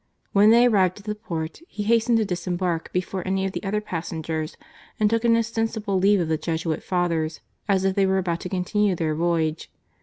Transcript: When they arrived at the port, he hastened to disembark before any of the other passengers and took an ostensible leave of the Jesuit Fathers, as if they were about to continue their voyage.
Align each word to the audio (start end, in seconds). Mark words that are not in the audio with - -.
When 0.31 0.49
they 0.49 0.65
arrived 0.65 0.97
at 0.97 1.05
the 1.05 1.13
port, 1.13 1.61
he 1.67 1.83
hastened 1.83 2.17
to 2.17 2.25
disembark 2.25 2.91
before 2.91 3.21
any 3.23 3.45
of 3.45 3.51
the 3.51 3.61
other 3.63 3.81
passengers 3.81 4.57
and 4.99 5.07
took 5.11 5.23
an 5.23 5.35
ostensible 5.37 5.99
leave 5.99 6.19
of 6.19 6.27
the 6.27 6.39
Jesuit 6.39 6.81
Fathers, 6.81 7.39
as 7.69 7.85
if 7.85 7.93
they 7.95 8.07
were 8.07 8.17
about 8.17 8.39
to 8.39 8.49
continue 8.49 8.95
their 8.95 9.13
voyage. 9.13 9.69